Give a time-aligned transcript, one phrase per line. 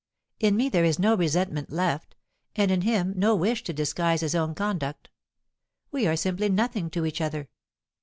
[0.39, 2.15] In me there is no resentment left,
[2.55, 5.09] and in him no wish to disguise his own conduct.
[5.91, 7.49] We are simply nothing to each other.